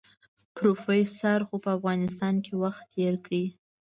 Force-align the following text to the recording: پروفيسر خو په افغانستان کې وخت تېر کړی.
پروفيسر 0.55 1.39
خو 1.47 1.55
په 1.63 1.69
افغانستان 1.77 2.35
کې 2.45 2.53
وخت 2.63 2.83
تېر 2.93 3.13
کړی. 3.25 3.45